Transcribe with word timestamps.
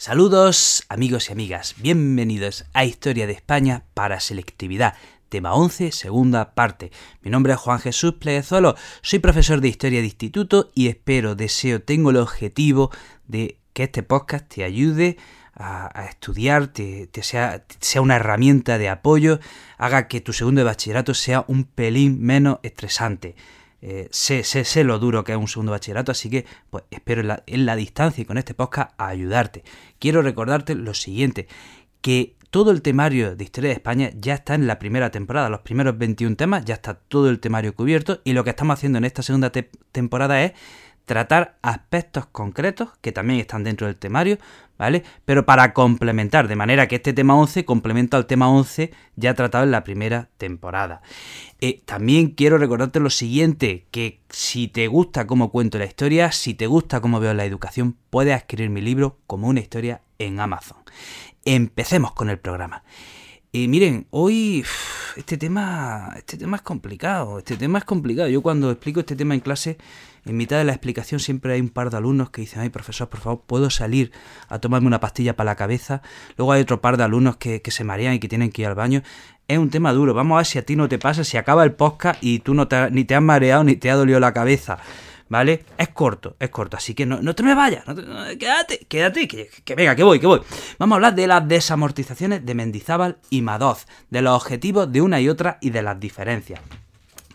Saludos 0.00 0.82
amigos 0.88 1.28
y 1.28 1.32
amigas, 1.32 1.74
bienvenidos 1.76 2.64
a 2.72 2.86
Historia 2.86 3.26
de 3.26 3.34
España 3.34 3.84
para 3.92 4.18
Selectividad, 4.18 4.94
tema 5.28 5.52
11, 5.52 5.92
segunda 5.92 6.54
parte. 6.54 6.90
Mi 7.20 7.30
nombre 7.30 7.52
es 7.52 7.58
Juan 7.58 7.80
Jesús 7.80 8.14
Pleguezuelo, 8.14 8.76
soy 9.02 9.18
profesor 9.18 9.60
de 9.60 9.68
Historia 9.68 9.98
de 9.98 10.06
Instituto 10.06 10.70
y 10.74 10.88
espero, 10.88 11.34
deseo, 11.34 11.82
tengo 11.82 12.08
el 12.08 12.16
objetivo 12.16 12.90
de 13.28 13.58
que 13.74 13.82
este 13.82 14.02
podcast 14.02 14.48
te 14.48 14.64
ayude 14.64 15.18
a, 15.52 16.06
estudiar, 16.08 16.68
te, 16.68 17.10
sea, 17.20 17.66
sea 17.80 18.00
una 18.00 18.16
herramienta 18.16 18.78
de 18.78 18.88
apoyo, 18.88 19.38
haga 19.76 20.08
que 20.08 20.22
tu 20.22 20.32
segundo 20.32 20.60
de 20.60 20.64
bachillerato 20.64 21.12
sea 21.12 21.44
un 21.46 21.64
pelín 21.64 22.22
menos 22.22 22.58
estresante. 22.62 23.36
Eh, 23.82 24.08
sé, 24.10 24.84
lo 24.84 24.98
duro 24.98 25.24
que 25.24 25.32
es 25.32 25.38
un 25.38 25.48
segundo 25.48 25.72
bachillerato, 25.72 26.12
así 26.12 26.28
que 26.28 26.44
pues 26.68 26.84
espero 26.90 27.22
en 27.46 27.66
la, 27.66 27.76
distancia 27.76 28.22
y 28.22 28.24
con 28.24 28.38
este 28.38 28.54
podcast 28.54 28.92
a 28.98 29.08
ayudarte. 29.08 29.64
Quiero 29.98 30.22
recordarte 30.22 30.74
lo 30.74 30.92
siguiente, 30.94 31.48
que 32.02 32.36
todo 32.50 32.72
el 32.72 32.82
temario 32.82 33.36
de 33.36 33.44
Historia 33.44 33.70
de 33.70 33.74
España 33.74 34.10
ya 34.14 34.34
está 34.34 34.54
en 34.54 34.66
la 34.66 34.78
primera 34.78 35.10
temporada, 35.10 35.48
los 35.48 35.60
primeros 35.60 35.96
21 35.96 36.36
temas, 36.36 36.64
ya 36.64 36.74
está 36.74 36.94
todo 36.94 37.30
el 37.30 37.40
temario 37.40 37.74
cubierto 37.74 38.20
y 38.24 38.32
lo 38.32 38.44
que 38.44 38.50
estamos 38.50 38.74
haciendo 38.74 38.98
en 38.98 39.04
esta 39.04 39.22
segunda 39.22 39.52
temporada 39.92 40.42
es 40.42 40.52
tratar 41.06 41.58
aspectos 41.62 42.26
concretos 42.26 42.90
que 43.00 43.12
también 43.12 43.40
están 43.40 43.64
dentro 43.64 43.86
del 43.86 43.96
temario, 43.96 44.38
¿vale? 44.80 45.04
Pero 45.26 45.44
para 45.44 45.74
complementar, 45.74 46.48
de 46.48 46.56
manera 46.56 46.88
que 46.88 46.96
este 46.96 47.12
tema 47.12 47.36
11 47.36 47.66
complementa 47.66 48.16
al 48.16 48.24
tema 48.24 48.48
11 48.48 48.90
ya 49.14 49.34
tratado 49.34 49.62
en 49.64 49.72
la 49.72 49.84
primera 49.84 50.30
temporada. 50.38 51.02
Eh, 51.60 51.82
también 51.84 52.28
quiero 52.28 52.56
recordarte 52.56 52.98
lo 52.98 53.10
siguiente, 53.10 53.84
que 53.90 54.22
si 54.30 54.68
te 54.68 54.86
gusta 54.86 55.26
cómo 55.26 55.50
cuento 55.50 55.76
la 55.76 55.84
historia, 55.84 56.32
si 56.32 56.54
te 56.54 56.66
gusta 56.66 57.02
cómo 57.02 57.20
veo 57.20 57.34
la 57.34 57.44
educación, 57.44 57.98
puedes 58.08 58.34
adquirir 58.34 58.70
mi 58.70 58.80
libro 58.80 59.18
como 59.26 59.48
una 59.48 59.60
historia 59.60 60.00
en 60.18 60.40
Amazon. 60.40 60.78
Empecemos 61.44 62.12
con 62.12 62.30
el 62.30 62.38
programa. 62.38 62.82
Y 63.52 63.66
miren, 63.66 64.06
hoy 64.10 64.64
este 65.16 65.36
tema, 65.36 66.14
este 66.16 66.36
tema 66.36 66.56
es 66.56 66.62
complicado, 66.62 67.38
este 67.38 67.56
tema 67.56 67.78
es 67.78 67.84
complicado. 67.84 68.28
Yo 68.28 68.42
cuando 68.42 68.70
explico 68.70 69.00
este 69.00 69.16
tema 69.16 69.34
en 69.34 69.40
clase, 69.40 69.76
en 70.24 70.36
mitad 70.36 70.58
de 70.58 70.64
la 70.64 70.72
explicación 70.72 71.18
siempre 71.18 71.54
hay 71.54 71.60
un 71.60 71.70
par 71.70 71.90
de 71.90 71.96
alumnos 71.96 72.30
que 72.30 72.42
dicen, 72.42 72.60
ay 72.60 72.68
profesor, 72.68 73.08
por 73.08 73.18
favor, 73.18 73.42
¿puedo 73.44 73.68
salir 73.68 74.12
a 74.48 74.60
tomarme 74.60 74.86
una 74.86 75.00
pastilla 75.00 75.34
para 75.34 75.50
la 75.50 75.56
cabeza? 75.56 76.00
Luego 76.36 76.52
hay 76.52 76.62
otro 76.62 76.80
par 76.80 76.96
de 76.96 77.02
alumnos 77.02 77.38
que, 77.38 77.60
se 77.66 77.82
marean 77.82 78.14
y 78.14 78.20
que 78.20 78.28
tienen 78.28 78.52
que 78.52 78.62
ir 78.62 78.68
al 78.68 78.76
baño. 78.76 79.02
Es 79.48 79.58
un 79.58 79.70
tema 79.70 79.92
duro, 79.92 80.14
vamos 80.14 80.36
a 80.36 80.38
ver 80.38 80.46
si 80.46 80.58
a 80.58 80.64
ti 80.64 80.76
no 80.76 80.88
te 80.88 81.00
pasa, 81.00 81.24
si 81.24 81.36
acaba 81.36 81.64
el 81.64 81.72
podcast 81.72 82.22
y 82.22 82.38
tú 82.38 82.54
no 82.54 82.68
te, 82.68 82.88
ni 82.92 83.04
te 83.04 83.16
has 83.16 83.22
mareado 83.22 83.64
ni 83.64 83.74
te 83.74 83.90
ha 83.90 83.96
dolido 83.96 84.20
la 84.20 84.32
cabeza. 84.32 84.78
¿Vale? 85.30 85.64
Es 85.78 85.88
corto, 85.88 86.36
es 86.38 86.50
corto, 86.50 86.76
así 86.76 86.92
que 86.92 87.06
no, 87.06 87.34
te 87.34 87.42
me 87.42 87.54
vayas, 87.54 87.84
quédate, 88.38 88.84
quédate, 88.86 89.26
que, 89.28 89.74
venga, 89.74 89.96
que 89.96 90.02
voy, 90.02 90.20
que 90.20 90.26
voy. 90.26 90.40
Vamos 90.78 90.94
a 90.94 90.96
hablar 90.96 91.14
de 91.14 91.26
las 91.26 91.46
desamortizaciones 91.48 92.44
de 92.44 92.54
Mendizábal 92.54 93.18
y 93.30 93.40
Madoz, 93.40 93.86
de 94.10 94.20
los 94.20 94.36
objetivos 94.36 94.92
de 94.92 95.00
una 95.00 95.20
y 95.20 95.28
otra 95.28 95.58
y 95.62 95.70
de 95.70 95.82
las 95.82 95.98
diferencias. 95.98 96.60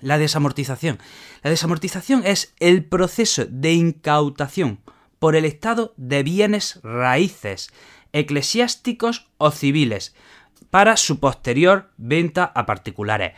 La 0.01 0.17
desamortización. 0.17 0.99
La 1.41 1.49
desamortización 1.49 2.23
es 2.25 2.53
el 2.59 2.83
proceso 2.83 3.45
de 3.49 3.73
incautación 3.73 4.81
por 5.17 5.37
el 5.37 5.45
Estado 5.45 5.93
de 5.95 6.21
bienes 6.21 6.81
raíces, 6.83 7.71
eclesiásticos 8.11 9.29
o 9.37 9.51
civiles, 9.51 10.13
para 10.69 10.97
su 10.97 11.21
posterior 11.21 11.91
venta 11.95 12.43
a 12.43 12.65
particulares. 12.65 13.33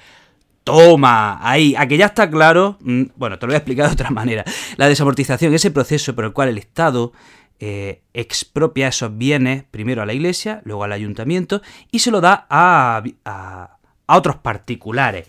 Toma, 0.68 1.40
ahí, 1.50 1.76
a 1.78 1.88
que 1.88 1.96
ya 1.96 2.08
está 2.08 2.30
claro. 2.30 2.78
Mm, 2.82 3.04
bueno, 3.16 3.40
te 3.40 3.46
lo 3.46 3.52
voy 3.52 3.56
a 3.56 3.60
explicar 3.60 3.88
de 3.88 3.94
otra 3.94 4.10
manera. 4.10 4.44
La 4.76 4.90
desamortización, 4.90 5.54
ese 5.54 5.72
proceso 5.72 6.14
por 6.14 6.26
el 6.26 6.34
cual 6.34 6.50
el 6.50 6.58
Estado 6.58 7.14
eh, 7.62 8.02
expropia 8.14 8.90
esos 8.90 9.18
bienes, 9.18 9.64
primero 9.64 10.02
a 10.02 10.06
la 10.06 10.12
iglesia, 10.12 10.62
luego 10.66 10.84
al 10.84 10.92
ayuntamiento, 10.92 11.62
y 11.90 12.00
se 12.00 12.12
lo 12.12 12.20
da 12.20 12.48
a, 12.50 13.02
otros 14.08 14.36
particulares. 14.36 15.26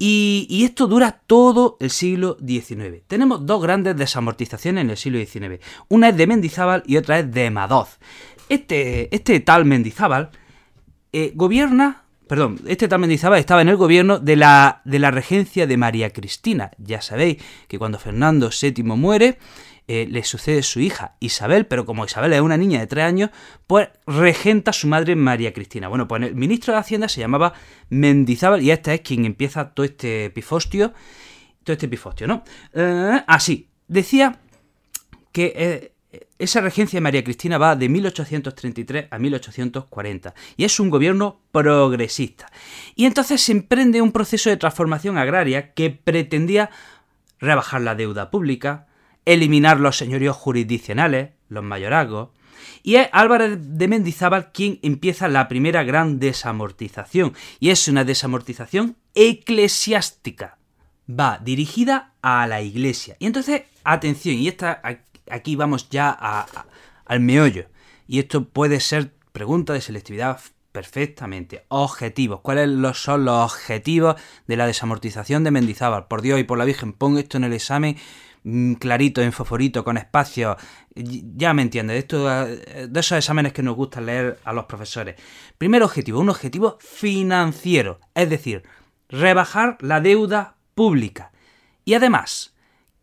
Y, 0.00 0.64
esto 0.64 0.88
dura 0.88 1.20
todo 1.28 1.76
el 1.78 1.90
siglo 1.90 2.36
XIX. 2.44 3.04
Tenemos 3.06 3.46
dos 3.46 3.62
grandes 3.62 3.96
desamortizaciones 3.96 4.82
en 4.82 4.90
el 4.90 4.96
siglo 4.96 5.20
XIX. 5.20 5.64
Una 5.88 6.08
es 6.08 6.16
de 6.16 6.26
Mendizábal 6.26 6.82
y 6.86 6.96
otra 6.96 7.20
es 7.20 7.30
de 7.30 7.52
Madoz. 7.52 8.00
Este, 8.48 9.14
este 9.14 9.38
tal 9.38 9.64
Mendizábal 9.64 10.30
eh, 11.12 11.30
gobierna 11.36 12.01
perdón, 12.32 12.60
este 12.66 12.88
tal 12.88 12.98
Mendizábal 12.98 13.40
estaba 13.40 13.60
en 13.60 13.68
el 13.68 13.76
gobierno 13.76 14.18
de 14.18 14.36
la, 14.36 14.80
de 14.86 14.98
la 14.98 15.10
regencia 15.10 15.66
de 15.66 15.76
María 15.76 16.14
Cristina. 16.14 16.70
Ya 16.78 17.02
sabéis 17.02 17.36
que 17.68 17.78
cuando 17.78 17.98
Fernando 17.98 18.48
VII 18.48 18.84
muere, 18.84 19.36
eh, 19.86 20.06
le 20.10 20.24
sucede 20.24 20.62
su 20.62 20.80
hija 20.80 21.14
Isabel, 21.20 21.66
pero 21.66 21.84
como 21.84 22.06
Isabel 22.06 22.32
es 22.32 22.40
una 22.40 22.56
niña 22.56 22.80
de 22.80 22.86
tres 22.86 23.04
años, 23.04 23.28
pues 23.66 23.90
regenta 24.06 24.72
su 24.72 24.88
madre 24.88 25.14
María 25.14 25.52
Cristina. 25.52 25.88
Bueno, 25.88 26.08
pues 26.08 26.22
el 26.22 26.34
ministro 26.34 26.72
de 26.72 26.80
Hacienda 26.80 27.06
se 27.06 27.20
llamaba 27.20 27.52
Mendizábal 27.90 28.62
y 28.62 28.70
esta 28.70 28.94
es 28.94 29.02
quien 29.02 29.26
empieza 29.26 29.74
todo 29.74 29.84
este 29.84 30.30
pifostio, 30.30 30.94
todo 31.64 31.74
este 31.74 31.86
pifostio, 31.86 32.26
¿no? 32.26 32.44
Eh, 32.72 33.22
así, 33.26 33.68
decía 33.88 34.38
que 35.32 35.52
eh, 35.54 35.91
esa 36.38 36.60
regencia 36.60 36.98
de 36.98 37.02
María 37.02 37.24
Cristina 37.24 37.58
va 37.58 37.76
de 37.76 37.88
1833 37.88 39.06
a 39.10 39.18
1840 39.18 40.34
y 40.56 40.64
es 40.64 40.80
un 40.80 40.90
gobierno 40.90 41.40
progresista. 41.52 42.50
Y 42.94 43.06
entonces 43.06 43.40
se 43.40 43.52
emprende 43.52 44.02
un 44.02 44.12
proceso 44.12 44.50
de 44.50 44.56
transformación 44.56 45.18
agraria 45.18 45.72
que 45.72 45.90
pretendía 45.90 46.70
rebajar 47.38 47.80
la 47.80 47.94
deuda 47.94 48.30
pública, 48.30 48.86
eliminar 49.24 49.80
los 49.80 49.96
señoríos 49.96 50.36
jurisdiccionales, 50.36 51.30
los 51.48 51.64
mayorazgos, 51.64 52.30
y 52.82 52.96
es 52.96 53.08
Álvarez 53.12 53.58
de 53.60 53.88
Mendizábal 53.88 54.52
quien 54.52 54.78
empieza 54.82 55.28
la 55.28 55.48
primera 55.48 55.84
gran 55.84 56.18
desamortización, 56.18 57.34
y 57.60 57.70
es 57.70 57.86
una 57.88 58.04
desamortización 58.04 58.96
eclesiástica. 59.14 60.58
Va 61.08 61.38
dirigida 61.42 62.12
a 62.22 62.46
la 62.46 62.62
iglesia. 62.62 63.16
Y 63.18 63.26
entonces, 63.26 63.62
atención, 63.84 64.36
y 64.36 64.48
esta 64.48 64.80
aquí 65.32 65.56
vamos 65.56 65.88
ya 65.88 66.10
al 67.04 67.20
meollo. 67.20 67.66
Y 68.06 68.18
esto 68.18 68.44
puede 68.44 68.80
ser 68.80 69.14
pregunta 69.32 69.72
de 69.72 69.80
selectividad 69.80 70.40
perfectamente. 70.72 71.64
Objetivos. 71.68 72.40
¿Cuáles 72.40 72.96
son 72.96 73.24
los 73.24 73.52
objetivos 73.52 74.16
de 74.46 74.56
la 74.56 74.66
desamortización 74.66 75.44
de 75.44 75.50
Mendizábal? 75.50 76.06
Por 76.08 76.22
Dios 76.22 76.40
y 76.40 76.44
por 76.44 76.58
la 76.58 76.64
Virgen, 76.64 76.92
pongo 76.92 77.18
esto 77.18 77.38
en 77.38 77.44
el 77.44 77.52
examen 77.52 77.96
mm, 78.44 78.74
clarito, 78.74 79.22
en 79.22 79.32
foforito, 79.32 79.84
con 79.84 79.96
espacio. 79.96 80.56
Ya 80.94 81.54
me 81.54 81.62
entiendes, 81.62 81.98
esto, 81.98 82.26
de 82.26 83.00
esos 83.00 83.18
exámenes 83.18 83.52
que 83.52 83.62
nos 83.62 83.76
gusta 83.76 84.00
leer 84.00 84.38
a 84.44 84.52
los 84.52 84.66
profesores. 84.66 85.16
Primer 85.58 85.82
objetivo, 85.82 86.20
un 86.20 86.30
objetivo 86.30 86.78
financiero, 86.80 88.00
es 88.14 88.28
decir, 88.28 88.62
rebajar 89.08 89.78
la 89.80 90.00
deuda 90.00 90.56
pública. 90.74 91.32
Y 91.84 91.94
además, 91.94 92.51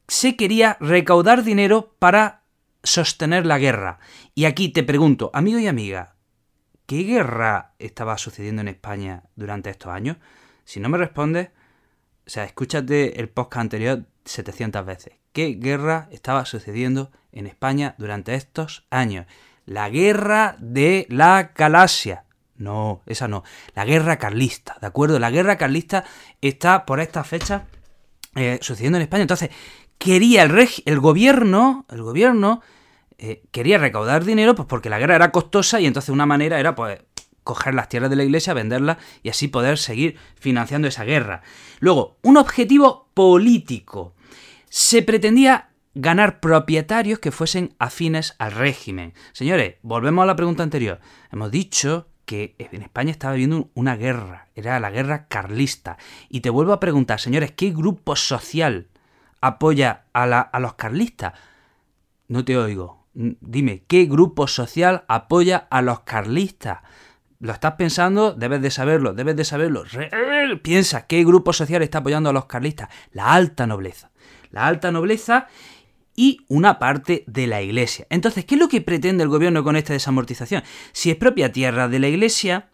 se 0.09 0.35
quería 0.35 0.75
recaudar 0.79 1.43
dinero 1.43 1.95
para 1.99 2.41
sostener 2.83 3.45
la 3.45 3.59
guerra. 3.59 3.99
Y 4.35 4.45
aquí 4.45 4.69
te 4.69 4.83
pregunto, 4.83 5.29
amigo 5.33 5.59
y 5.59 5.67
amiga, 5.67 6.15
¿qué 6.87 7.03
guerra 7.03 7.73
estaba 7.79 8.17
sucediendo 8.17 8.61
en 8.61 8.67
España 8.67 9.23
durante 9.35 9.69
estos 9.69 9.91
años? 9.91 10.17
Si 10.65 10.79
no 10.79 10.89
me 10.89 10.97
respondes, 10.97 11.49
o 12.25 12.29
sea, 12.29 12.43
escúchate 12.43 13.19
el 13.19 13.29
podcast 13.29 13.61
anterior 13.61 14.05
700 14.25 14.85
veces. 14.85 15.13
¿Qué 15.31 15.57
guerra 15.59 16.09
estaba 16.11 16.45
sucediendo 16.45 17.11
en 17.31 17.45
España 17.45 17.95
durante 17.99 18.33
estos 18.33 18.87
años? 18.89 19.27
La 19.65 19.89
guerra 19.89 20.55
de 20.59 21.05
la 21.09 21.51
Galaxia. 21.55 22.25
No, 22.55 23.03
esa 23.05 23.27
no. 23.27 23.43
La 23.75 23.85
guerra 23.85 24.17
carlista, 24.17 24.77
¿de 24.81 24.87
acuerdo? 24.87 25.19
La 25.19 25.31
guerra 25.31 25.57
carlista 25.57 26.03
está 26.41 26.85
por 26.85 26.99
esta 26.99 27.23
fecha 27.23 27.67
eh, 28.35 28.59
sucediendo 28.61 28.97
en 28.97 29.03
España. 29.03 29.23
Entonces, 29.23 29.49
quería 29.99 30.41
el, 30.43 30.67
el 30.85 30.99
gobierno, 30.99 31.85
el 31.89 32.01
gobierno 32.01 32.61
eh, 33.19 33.43
quería 33.51 33.77
recaudar 33.77 34.25
dinero 34.25 34.55
pues 34.55 34.67
porque 34.67 34.89
la 34.89 34.97
guerra 34.97 35.15
era 35.15 35.31
costosa 35.31 35.79
y 35.79 35.85
entonces 35.85 36.09
una 36.09 36.25
manera 36.25 36.59
era 36.59 36.73
pues 36.73 36.99
coger 37.43 37.73
las 37.73 37.89
tierras 37.89 38.09
de 38.09 38.15
la 38.15 38.23
iglesia, 38.23 38.53
venderlas 38.53 38.97
y 39.23 39.29
así 39.29 39.47
poder 39.47 39.77
seguir 39.77 40.17
financiando 40.35 40.87
esa 40.87 41.03
guerra. 41.03 41.41
Luego, 41.79 42.17
un 42.21 42.37
objetivo 42.37 43.09
político. 43.13 44.13
Se 44.69 45.01
pretendía 45.01 45.69
ganar 45.95 46.39
propietarios 46.39 47.19
que 47.19 47.31
fuesen 47.31 47.75
afines 47.79 48.35
al 48.37 48.53
régimen. 48.53 49.13
Señores, 49.33 49.75
volvemos 49.81 50.23
a 50.23 50.27
la 50.27 50.35
pregunta 50.35 50.63
anterior. 50.63 50.99
Hemos 51.31 51.51
dicho 51.51 52.07
que 52.25 52.55
en 52.59 52.83
España 52.83 53.11
estaba 53.11 53.33
viviendo 53.33 53.71
una 53.73 53.95
guerra, 53.95 54.47
era 54.53 54.79
la 54.79 54.91
guerra 54.91 55.27
carlista. 55.27 55.97
Y 56.29 56.41
te 56.41 56.51
vuelvo 56.51 56.73
a 56.73 56.79
preguntar, 56.79 57.19
señores, 57.19 57.51
¿qué 57.51 57.71
grupo 57.71 58.15
social 58.15 58.87
apoya 59.41 60.05
a, 60.13 60.59
los 60.59 60.73
carlistas? 60.75 61.33
No 62.27 62.45
te 62.45 62.57
oigo. 62.57 63.07
Dime, 63.13 63.83
¿qué 63.87 64.05
grupo 64.05 64.47
social 64.47 65.03
apoya 65.07 65.67
a 65.69 65.81
los 65.81 66.01
carlistas? 66.01 66.79
¿Lo 67.39 67.51
estás 67.51 67.73
pensando? 67.73 68.33
Debes 68.33 68.61
de 68.61 68.71
saberlo, 68.71 69.13
debes 69.13 69.35
de 69.35 69.45
saberlo. 69.45 69.83
Piensa, 70.61 71.07
¿qué 71.07 71.23
grupo 71.23 71.53
social 71.53 71.81
está 71.81 71.99
apoyando 71.99 72.29
a 72.29 72.33
los 72.33 72.45
carlistas? 72.45 72.89
La 73.11 73.33
alta 73.33 73.65
nobleza. 73.65 74.11
La 74.51 74.67
alta 74.67 74.91
nobleza 74.91 75.47
y 76.15 76.45
una 76.49 76.79
parte 76.79 77.23
de 77.27 77.47
la 77.47 77.61
iglesia. 77.61 78.05
Entonces, 78.09 78.45
¿qué 78.45 78.55
es 78.55 78.61
lo 78.61 78.67
que 78.67 78.81
pretende 78.81 79.23
el 79.23 79.29
gobierno 79.29 79.63
con 79.63 79.75
esta 79.75 79.93
desamortización? 79.93 80.63
Si 80.91 81.09
es 81.09 81.15
propia 81.15 81.51
tierra 81.51 81.87
de 81.87 81.99
la 81.99 82.09
iglesia 82.09 82.68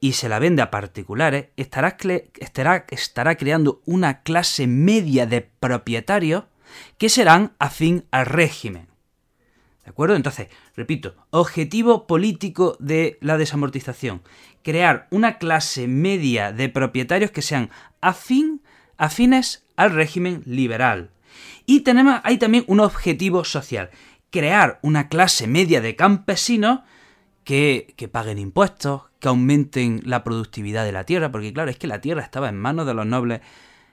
y 0.00 0.12
se 0.12 0.28
la 0.28 0.38
vende 0.38 0.62
a 0.62 0.70
particulares, 0.70 1.46
estará, 1.56 1.96
estará, 2.38 2.86
estará 2.90 3.36
creando 3.36 3.82
una 3.84 4.22
clase 4.22 4.66
media 4.66 5.26
de 5.26 5.42
propietarios 5.42 6.44
que 6.98 7.08
serán 7.08 7.52
afín 7.58 8.04
al 8.10 8.26
régimen. 8.26 8.88
¿De 9.84 9.90
acuerdo? 9.90 10.16
Entonces, 10.16 10.48
repito, 10.76 11.14
objetivo 11.30 12.06
político 12.06 12.76
de 12.78 13.16
la 13.20 13.38
desamortización. 13.38 14.22
Crear 14.62 15.08
una 15.10 15.38
clase 15.38 15.88
media 15.88 16.52
de 16.52 16.68
propietarios 16.68 17.30
que 17.30 17.42
sean 17.42 17.70
afines 18.00 19.64
al 19.76 19.90
régimen 19.92 20.42
liberal. 20.44 21.10
Y 21.64 21.80
tenemos, 21.80 22.20
hay 22.24 22.38
también 22.38 22.64
un 22.66 22.80
objetivo 22.80 23.44
social, 23.44 23.90
crear 24.30 24.78
una 24.82 25.08
clase 25.08 25.46
media 25.46 25.80
de 25.80 25.96
campesinos 25.96 26.80
que, 27.48 27.94
que, 27.96 28.08
paguen 28.08 28.38
impuestos, 28.38 29.04
que 29.20 29.28
aumenten 29.28 30.02
la 30.04 30.22
productividad 30.22 30.84
de 30.84 30.92
la 30.92 31.04
tierra, 31.04 31.32
porque 31.32 31.50
claro, 31.50 31.70
es 31.70 31.78
que 31.78 31.86
la 31.86 32.02
tierra 32.02 32.20
estaba 32.20 32.50
en 32.50 32.58
manos 32.58 32.84
de 32.84 32.92
los 32.92 33.06
nobles, 33.06 33.40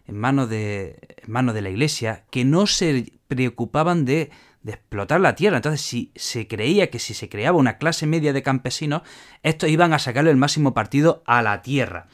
en 0.08 0.18
manos 0.18 0.50
de, 0.50 1.00
en 1.24 1.32
manos 1.32 1.56
de 1.56 1.62
la 1.62 1.70
iglesia, 1.70 2.26
que 2.32 2.44
no 2.44 2.68
se 2.68 3.14
preocupaban 3.30 4.04
de, 4.04 4.30
de 4.62 4.74
explotar 4.74 5.22
la 5.22 5.36
tierra. 5.36 5.56
Entonces, 5.56 5.80
si 5.80 6.12
se 6.16 6.50
creía 6.50 6.90
que 6.90 7.00
si 7.00 7.14
se 7.14 7.30
creaba 7.30 7.58
una 7.58 7.78
clase 7.78 8.06
media 8.06 8.34
de 8.34 8.44
campesinos, 8.44 9.04
estos 9.42 9.70
iban 9.70 9.94
a 9.94 10.00
sacarle 10.00 10.32
el 10.32 10.36
máximo 10.36 10.74
partido 10.74 11.24
a 11.26 11.42
la 11.42 11.62
tierra. 11.62 12.10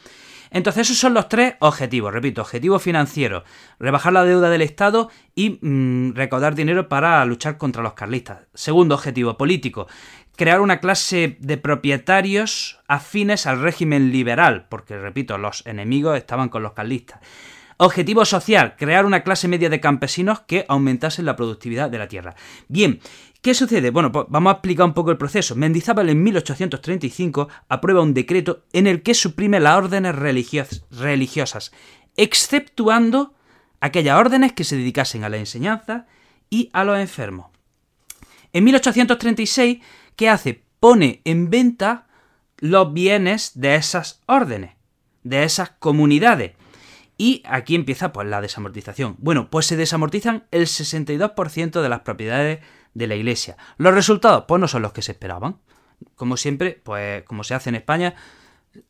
Entonces 0.54 0.88
esos 0.88 0.98
son 0.98 1.14
los 1.14 1.30
tres 1.30 1.56
objetivos, 1.60 2.12
repito, 2.12 2.42
objetivo 2.42 2.78
financiero, 2.78 3.46
rebajar 3.80 4.12
la 4.12 4.26
deuda 4.26 4.50
del 4.50 4.62
Estado 4.62 5.10
y 5.34 5.58
mm, 5.62 6.14
recaudar 6.14 6.56
dinero 6.56 6.90
para 6.90 7.24
luchar 7.24 7.58
contra 7.58 7.82
los 7.82 7.94
carlistas. 7.94 8.40
Segundo 8.54 8.96
objetivo 8.96 9.38
político, 9.38 9.88
crear 10.36 10.62
una 10.62 10.80
clase 10.80 11.38
de 11.40 11.58
propietarios 11.58 12.80
afines 12.88 13.46
al 13.48 13.62
régimen 13.62 14.12
liberal, 14.12 14.68
porque 14.70 14.98
repito, 14.98 15.38
los 15.38 15.66
enemigos 15.66 16.18
estaban 16.18 16.50
con 16.50 16.64
los 16.64 16.74
carlistas. 16.74 17.20
Objetivo 17.78 18.26
social, 18.26 18.76
crear 18.78 19.06
una 19.06 19.24
clase 19.24 19.48
media 19.48 19.70
de 19.70 19.80
campesinos 19.80 20.42
que 20.42 20.66
aumentasen 20.68 21.26
la 21.26 21.36
productividad 21.36 21.90
de 21.90 21.98
la 21.98 22.08
tierra. 22.08 22.36
Bien, 22.68 23.00
¿Qué 23.42 23.56
sucede? 23.56 23.90
Bueno, 23.90 24.12
pues 24.12 24.28
vamos 24.30 24.52
a 24.52 24.54
explicar 24.54 24.86
un 24.86 24.94
poco 24.94 25.10
el 25.10 25.18
proceso. 25.18 25.56
Mendizábal 25.56 26.10
en 26.10 26.22
1835 26.22 27.50
aprueba 27.70 28.04
un 28.04 28.14
decreto 28.14 28.66
en 28.72 28.86
el 28.86 29.02
que 29.02 29.16
suprime 29.16 29.60
las 29.60 29.78
órdenes 29.78 30.14
religiosas, 30.16 31.72
exceptuando 32.18 33.34
aquellas 33.80 34.20
órdenes 34.20 34.54
que 34.54 34.64
se 34.64 34.78
dedicasen 34.78 35.24
a 35.24 35.30
la 35.30 35.38
enseñanza 35.38 36.06
y 36.52 36.70
a 36.72 36.84
los 36.84 37.00
enfermos. 37.00 37.48
En 38.54 38.64
1836, 38.64 39.80
¿qué 40.16 40.30
hace? 40.30 40.64
Pone 40.80 41.22
en 41.26 41.50
venta 41.50 42.08
los 42.58 42.94
bienes 42.94 43.52
de 43.56 43.76
esas 43.76 44.22
órdenes, 44.26 44.76
de 45.24 45.44
esas 45.44 45.72
comunidades. 45.72 46.54
Y 47.18 47.44
aquí 47.46 47.76
empieza 47.76 48.12
pues 48.14 48.28
la 48.28 48.42
desamortización. 48.42 49.16
Bueno, 49.20 49.50
pues 49.50 49.68
se 49.68 49.76
desamortizan 49.76 50.46
el 50.52 50.64
62% 50.64 51.82
de 51.82 51.90
las 51.90 52.00
propiedades 52.02 52.60
de 52.94 53.08
la 53.08 53.16
Iglesia. 53.16 53.58
Los 53.78 53.94
resultados, 53.94 54.46
pues 54.48 54.60
no 54.60 54.68
son 54.68 54.82
los 54.82 54.94
que 54.94 55.02
se 55.02 55.12
esperaban. 55.12 55.58
Como 56.16 56.36
siempre, 56.38 56.82
pues 56.84 57.24
como 57.24 57.44
se 57.44 57.54
hace 57.54 57.70
en 57.70 57.76
España, 57.76 58.16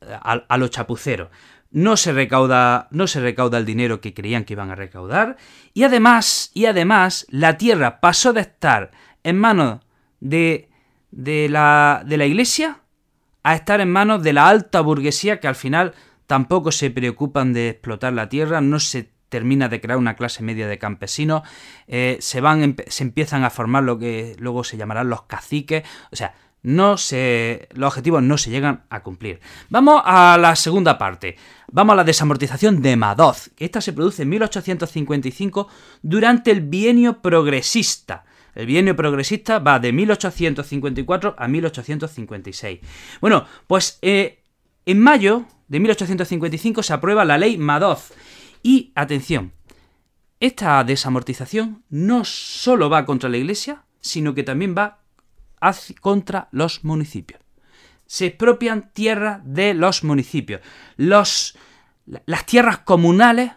a, 0.02 0.34
a 0.48 0.58
los 0.58 0.70
chapuceros. 0.70 1.30
No 1.72 1.96
se, 1.96 2.12
recauda, 2.12 2.88
no 2.92 3.08
se 3.08 3.22
recauda 3.22 3.58
el 3.58 3.66
dinero 3.66 4.02
que 4.02 4.14
creían 4.14 4.44
que 4.44 4.54
iban 4.54 4.72
a 4.72 4.76
recaudar. 4.76 5.38
Y 5.74 5.84
además, 5.84 6.52
y 6.54 6.66
además, 6.66 7.26
la 7.30 7.58
tierra 7.58 8.00
pasó 8.02 8.34
de 8.34 8.42
estar 8.42 8.92
en 9.24 9.38
manos 9.38 9.80
de, 10.20 10.71
de, 11.12 11.50
la, 11.50 12.04
de 12.06 12.18
la 12.18 12.26
iglesia 12.26 12.82
a 13.44 13.56
estar 13.56 13.82
en 13.82 13.92
manos 13.92 14.24
de 14.24 14.34
la 14.34 14.48
alta 14.48 14.82
burguesía 14.82 15.40
que 15.40 15.48
al 15.48 15.56
final 15.56 15.94
tampoco 16.28 16.72
se 16.72 16.92
preocupan 16.92 17.54
de 17.54 17.70
explotar 17.70 18.14
la 18.14 18.30
tierra, 18.30 18.62
no 18.62 18.80
se 18.80 19.12
termina 19.30 19.70
de 19.70 19.80
crear 19.80 19.98
una 19.98 20.16
clase 20.16 20.44
media 20.44 20.68
de 20.68 20.78
campesinos, 20.78 21.44
eh, 21.88 22.18
se, 22.20 22.42
van, 22.42 22.76
se 22.88 23.04
empiezan 23.04 23.44
a 23.44 23.50
formar 23.50 23.84
lo 23.84 23.98
que 23.98 24.36
luego 24.40 24.64
se 24.64 24.78
llamarán 24.78 25.10
los 25.10 25.24
caciques, 25.24 25.84
o 26.12 26.16
sea, 26.16 26.34
no 26.64 26.98
se, 26.98 27.68
los 27.72 27.88
objetivos 27.88 28.22
no 28.22 28.38
se 28.38 28.52
llegan 28.52 28.84
a 28.90 29.02
cumplir. 29.02 29.40
Vamos 29.70 30.02
a 30.06 30.38
la 30.40 30.56
segunda 30.56 30.98
parte. 30.98 31.38
Vamos 31.72 31.94
a 31.94 31.98
la 31.98 32.04
desamortización 32.04 32.82
de 32.82 32.96
Madoz, 32.98 33.50
que 33.56 33.66
esta 33.66 33.82
se 33.82 33.94
produce 33.94 34.24
en 34.24 34.30
1855 34.30 35.68
durante 36.02 36.52
el 36.52 36.62
bienio 36.62 37.22
progresista. 37.22 38.26
El 38.56 38.66
bienio 38.66 38.96
progresista 38.96 39.60
va 39.60 39.80
de 39.80 39.94
1854 39.94 41.36
a 41.38 41.48
1856. 41.48 42.80
Bueno, 43.22 43.46
pues 43.68 43.98
eh, 44.02 44.44
en 44.86 45.00
mayo 45.00 45.46
de 45.68 45.80
1855 45.80 46.84
se 46.84 46.94
aprueba 46.94 47.24
la 47.24 47.38
ley 47.38 47.58
Madoz, 47.58 48.12
y 48.64 48.92
atención, 48.96 49.54
esta 50.40 50.84
desamortización 50.84 51.84
no 51.90 52.26
solo 52.26 52.90
va 52.90 53.06
contra 53.06 53.30
la 53.30 53.38
Iglesia, 53.38 53.84
sino 54.00 54.34
que 54.34 54.44
también 54.44 54.76
va 54.78 55.00
contra 56.00 56.50
los 56.52 56.84
municipios. 56.84 57.42
Se 58.06 58.26
expropian 58.26 58.92
tierras 58.94 59.42
de 59.46 59.74
los 59.74 60.04
municipios. 60.04 60.62
Las 60.98 61.56
tierras 62.46 62.80
comunales 62.80 63.52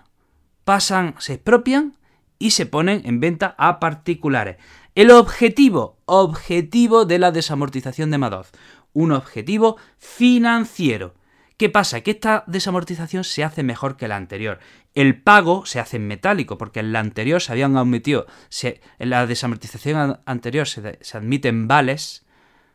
pasan, 0.65 1.15
se 1.19 1.35
expropian 1.35 1.97
y 2.39 2.51
se 2.51 2.67
ponen 2.67 3.03
en 3.05 3.21
venta 3.21 3.55
a 3.59 3.81
particulares. 3.81 4.57
El 4.95 5.11
objetivo, 5.11 5.99
objetivo 6.05 7.05
de 7.05 7.19
la 7.19 7.33
desamortización 7.33 8.13
de 8.13 8.19
Madoz, 8.19 8.53
un 8.93 9.11
objetivo 9.11 9.77
financiero. 9.99 11.15
¿Qué 11.57 11.69
pasa? 11.69 12.03
Que 12.03 12.13
esta 12.13 12.45
desamortización 12.47 13.25
se 13.25 13.43
hace 13.43 13.65
mejor 13.65 13.97
que 13.97 14.07
la 14.07 14.15
anterior. 14.15 14.61
El 14.95 15.21
pago 15.21 15.67
se 15.67 15.81
hace 15.81 15.97
en 15.97 16.07
metálico, 16.07 16.59
porque 16.59 16.79
en 16.79 16.93
la 16.93 17.01
anterior 17.01 17.43
se 17.43 17.51
habían 17.51 17.77
admitido, 17.77 18.27
en 18.63 19.11
la 19.11 19.27
desamortización 19.27 20.21
anterior 20.27 20.69
se, 20.69 20.99
admiten 21.13 21.67
vales 21.67 22.25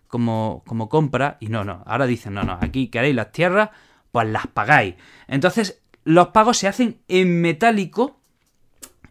como, 0.08 0.64
como 0.68 0.90
compra, 0.90 1.38
y 1.40 1.48
no, 1.48 1.64
no, 1.64 1.84
ahora 1.86 2.06
dicen, 2.06 2.34
no, 2.34 2.44
no, 2.44 2.58
aquí 2.60 2.90
queréis 2.90 3.16
las 3.16 3.32
tierras, 3.32 3.70
pues 4.12 4.28
las 4.28 4.48
pagáis. 4.48 4.96
Entonces, 5.28 5.82
los 6.04 6.30
pagos 6.30 6.58
se 6.58 6.68
hacen 6.68 7.00
en 7.08 7.40
metálico, 7.40 8.20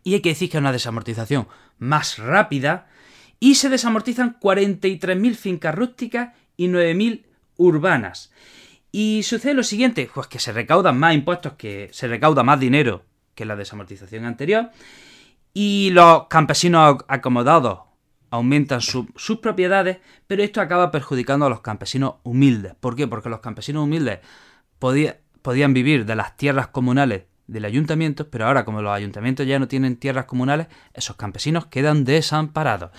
y 0.02 0.12
hay 0.12 0.20
que 0.20 0.30
decir 0.30 0.50
que 0.50 0.58
es 0.58 0.60
una 0.60 0.72
desamortización 0.72 1.48
más 1.78 2.18
rápida, 2.18 2.88
y 3.40 3.54
se 3.54 3.68
desamortizan 3.68 4.38
43.000 4.40 5.34
fincas 5.34 5.74
rústicas 5.74 6.34
y 6.56 6.68
9.000 6.68 7.24
urbanas. 7.56 8.32
Y 8.90 9.22
sucede 9.22 9.54
lo 9.54 9.62
siguiente, 9.62 10.10
pues 10.12 10.26
que 10.26 10.38
se 10.38 10.52
recaudan 10.52 10.98
más 10.98 11.14
impuestos, 11.14 11.52
que 11.54 11.88
se 11.92 12.08
recauda 12.08 12.42
más 12.42 12.58
dinero 12.58 13.04
que 13.34 13.44
la 13.44 13.54
desamortización 13.54 14.24
anterior, 14.24 14.70
y 15.54 15.90
los 15.90 16.26
campesinos 16.28 17.04
acomodados 17.06 17.80
aumentan 18.30 18.80
sus 18.80 19.38
propiedades, 19.40 19.98
pero 20.26 20.42
esto 20.42 20.60
acaba 20.60 20.90
perjudicando 20.90 21.46
a 21.46 21.50
los 21.50 21.60
campesinos 21.60 22.16
humildes. 22.24 22.74
¿Por 22.74 22.96
qué? 22.96 23.06
Porque 23.06 23.28
los 23.28 23.40
campesinos 23.40 23.84
humildes 23.84 24.18
podían 24.78 25.74
vivir 25.74 26.04
de 26.04 26.16
las 26.16 26.36
tierras 26.36 26.68
comunales 26.68 27.24
del 27.48 27.64
ayuntamiento, 27.64 28.28
pero 28.30 28.46
ahora 28.46 28.64
como 28.64 28.80
los 28.80 28.92
ayuntamientos 28.92 29.46
ya 29.46 29.58
no 29.58 29.66
tienen 29.66 29.96
tierras 29.96 30.26
comunales, 30.26 30.68
esos 30.94 31.16
campesinos 31.16 31.66
quedan 31.66 32.04
desamparados. 32.04 32.90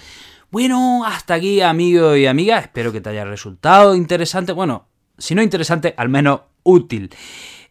Bueno, 0.51 1.05
hasta 1.05 1.35
aquí 1.35 1.61
amigos 1.61 2.17
y 2.17 2.25
amigas, 2.25 2.63
espero 2.63 2.91
que 2.91 2.99
te 2.99 3.09
haya 3.09 3.23
resultado 3.23 3.95
interesante. 3.95 4.51
Bueno, 4.51 4.87
si 5.17 5.35
no 5.35 5.41
interesante, 5.41 5.93
al 5.95 6.09
menos 6.09 6.41
útil. 6.63 7.11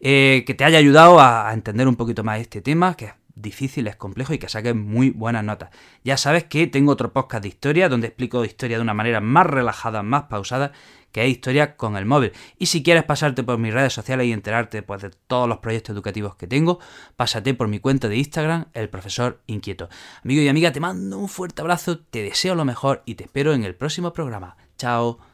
Eh, 0.01 0.45
que 0.47 0.53
te 0.53 0.63
haya 0.63 0.77
ayudado 0.77 1.19
a, 1.19 1.51
entender 1.53 1.87
un 1.87 1.97
poquito 1.97 2.23
más 2.23 2.39
este 2.39 2.61
tema, 2.61 2.95
que 2.95 3.11
difícil, 3.41 3.87
es 3.87 3.95
complejo 3.95 4.33
y 4.33 4.37
que 4.37 4.49
saques 4.49 4.75
muy 4.75 5.09
buenas 5.11 5.43
notas. 5.43 5.69
Ya 6.03 6.17
sabes 6.17 6.43
que 6.45 6.67
tengo 6.67 6.91
otro 6.91 7.13
podcast 7.13 7.43
de 7.43 7.49
historia 7.49 7.89
donde 7.89 8.07
explico 8.07 8.45
historia 8.45 8.77
de 8.77 8.83
una 8.83 8.93
manera 8.93 9.21
más 9.21 9.45
relajada, 9.45 10.03
más 10.03 10.23
pausada, 10.23 10.71
que 11.11 11.23
es 11.23 11.31
historia 11.31 11.75
con 11.75 11.97
el 11.97 12.05
móvil. 12.05 12.33
Y 12.57 12.67
si 12.67 12.83
quieres 12.83 13.03
pasarte 13.03 13.43
por 13.43 13.57
mis 13.57 13.73
redes 13.73 13.93
sociales 13.93 14.27
y 14.27 14.31
enterarte 14.31 14.83
pues, 14.83 15.01
de 15.01 15.09
todos 15.27 15.47
los 15.47 15.59
proyectos 15.59 15.93
educativos 15.93 16.35
que 16.35 16.47
tengo, 16.47 16.79
pásate 17.15 17.53
por 17.53 17.67
mi 17.67 17.79
cuenta 17.79 18.07
de 18.07 18.17
Instagram, 18.17 18.65
el 18.73 18.89
profesor 18.89 19.41
inquieto. 19.47 19.89
Amigo 20.23 20.41
y 20.41 20.47
amiga, 20.47 20.71
te 20.71 20.79
mando 20.79 21.17
un 21.17 21.29
fuerte 21.29 21.61
abrazo, 21.61 21.99
te 21.99 22.23
deseo 22.23 22.55
lo 22.55 22.65
mejor 22.65 23.03
y 23.05 23.15
te 23.15 23.25
espero 23.25 23.53
en 23.53 23.63
el 23.63 23.75
próximo 23.75 24.13
programa. 24.13 24.57
Chao. 24.77 25.28